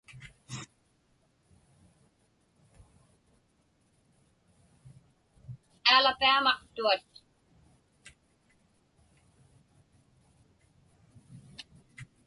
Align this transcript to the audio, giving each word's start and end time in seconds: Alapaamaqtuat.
Alapaamaqtuat. 5.95 7.05